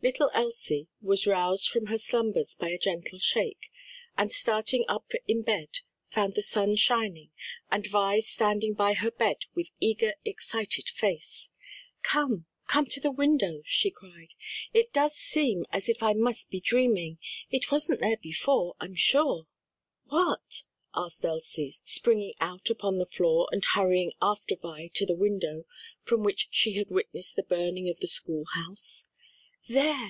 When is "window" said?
13.10-13.60, 25.16-25.64